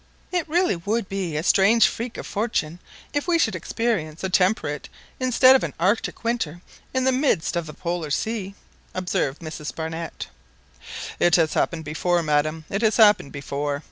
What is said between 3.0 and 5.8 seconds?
if we should experience a temperate instead of an